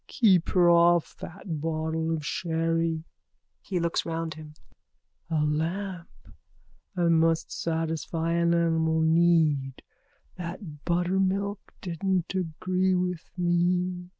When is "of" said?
2.11-2.25